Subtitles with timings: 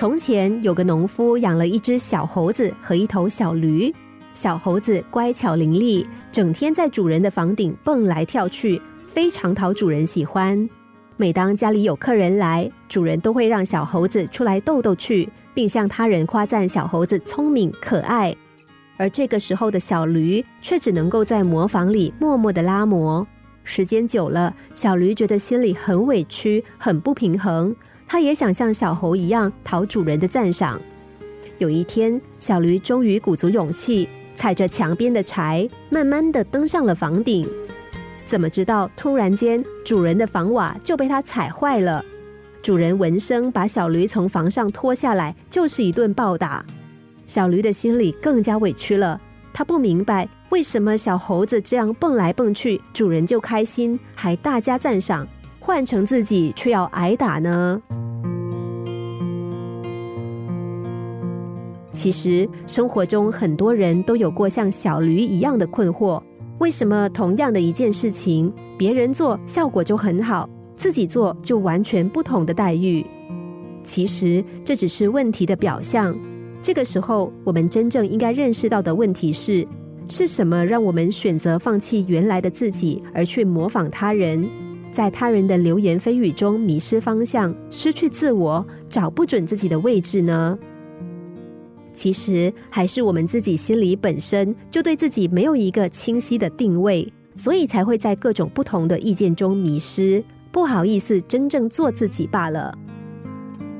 [0.00, 3.94] 从前有个农夫养了一只小猴子和一头小驴，
[4.32, 10.66] 小猴子乖巧伶俐，整天在主人的房顶蹦来跳去，非常讨主人喜欢。
[11.18, 18.34] 每当家里有客人来，主人都会让小猴子出来逗逗趣，并向他人夸赞小猴子聪明可爱。
[18.96, 23.26] 而这个时候的小驴却只能够在磨坊里默默的拉磨，
[23.64, 27.76] 时间久了，小驴觉得心里很委屈，很不平衡。
[28.12, 30.80] 他也想像小猴一样讨主人的赞赏。
[31.58, 37.48] 有一天，小驴终于鼓足勇气，踩着墙边的柴，慢慢的登上了房顶。
[38.26, 42.04] 怎么知道，突然间，主人的房瓦就被他踩坏了。
[42.60, 46.64] 主人闻声把小驴从房上拖下来，就是一顿暴打。
[47.28, 49.20] 小驴的心里更加委屈了。
[49.52, 55.24] 他不明白，为什么小猴子这样蹦来蹦去，主人就开心，还大加赞赏。
[55.60, 57.80] 换成自己却要挨打呢？
[62.00, 66.18] 其实生活中很多人都有过像小驴一样的困惑：
[66.58, 73.04] 为什么同样的一件事情，别人做效果就很好，自己做就完全不同的待遇？
[73.84, 76.18] 其实这只是问题的表象。
[76.62, 79.68] 这个时候，我们真正应该认识到的问题是：
[80.08, 84.48] 是什么让我们选择放弃原来的自己，而去模仿他人？
[84.90, 90.58] 在他人的流言蜚语中迷失方向，失去自我，找不准自己的位置呢？
[91.92, 102.76] 其实还是我们自己心里本身就对自己没有一个清晰的定位，所以才会在各种不同的意见中迷失，不好意思真正做自己罢了。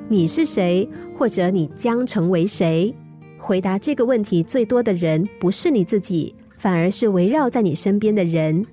[0.09, 2.95] 你是谁，或者你将成为谁？
[3.39, 8.65] 回答这个问题最多的人不是你自己，反而是围绕在你身边的人。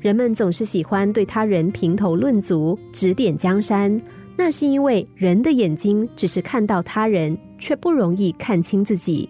[0.00, 4.00] 人们总是喜欢对他人评头论足、指点江山，
[4.36, 9.28] 那是因为人的眼睛只是看到他人，却不容易看清自己。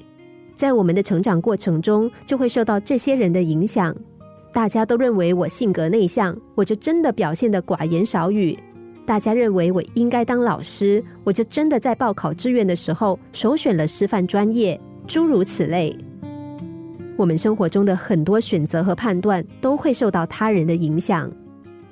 [0.55, 3.95] 在我们的成长过程中，就会受到这些人的影响。
[4.53, 8.57] 大家都认为我性格内向，我就真的表现得寡言少语；
[9.05, 15.95] 大家认为我应该当老师，我就真的在报考志愿的时候首选了师范专业，诸如此类。
[17.19, 21.31] 我们生活中的很多选择和判断都会受到他人的影响，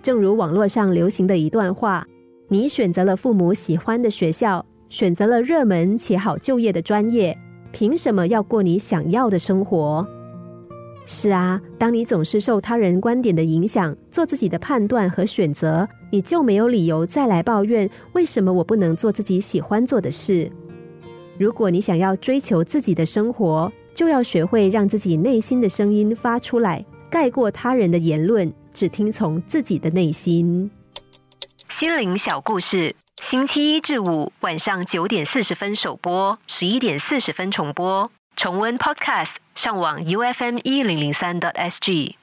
[0.03, 2.07] 正如网络上流行的一段话
[2.49, 7.37] ：“你选择了父母喜欢的学校，选择了热门且好就业的专业，
[7.73, 10.07] 凭什么要过你想要的生活？”
[11.07, 20.51] 是啊，当你总是受他人观点的影响，做自己的判断和选择，你就没有理由再来抱怨为什么我不能做自己喜欢做的事。
[21.39, 30.71] 如果你想要追求自己的生活，就要学会让自己内心的声音发出来，盖过他人的言论，只听从自己的内心。
[31.69, 38.11] 心灵小故事，星期一至五晚上九点四十分首播，十一点四十分重播。
[38.37, 42.17] 重温 Podcast，上网 U F M 一零零三 t S G。